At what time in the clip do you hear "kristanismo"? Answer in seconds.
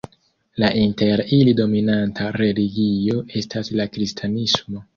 3.95-4.87